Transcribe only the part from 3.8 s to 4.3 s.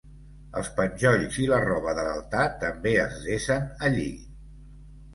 allí.